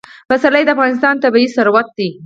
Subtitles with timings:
[0.29, 2.09] پسرلی د افغانستان طبعي ثروت دی.